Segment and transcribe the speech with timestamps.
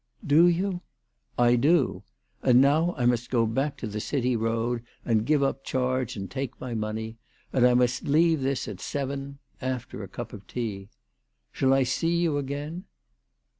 [0.35, 0.81] "Do you?"
[1.37, 2.01] "I do.
[2.41, 6.27] And now I must go back to the City Road and give up charge and
[6.27, 7.19] take my money.
[7.53, 10.89] And I must leave this at seven after a cup of tea.
[11.51, 12.85] Shall I see you again